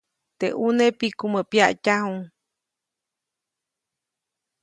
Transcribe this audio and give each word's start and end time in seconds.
Teʼ 0.39 0.55
ʼune 0.59 0.85
pikumä 0.99 1.41
pyaʼtyaju. 1.51 2.15